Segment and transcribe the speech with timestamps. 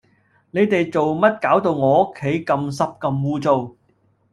[0.49, 3.71] 你哋做乜搞到我屋企咁濕咁污糟